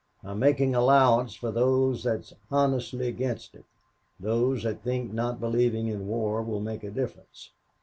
I'm 0.23 0.39
making 0.39 0.73
allowance 0.73 1.35
for 1.35 1.51
those 1.51 2.03
that's 2.03 2.33
honestly 2.49 3.07
against 3.07 3.53
it, 3.53 3.65
those 4.19 4.63
that 4.63 4.81
think 4.81 5.13
not 5.13 5.39
believing 5.39 5.85
in 5.89 6.07
war 6.07 6.41
will 6.41 6.59
make 6.59 6.83
a 6.83 6.89
difference. 6.89 7.51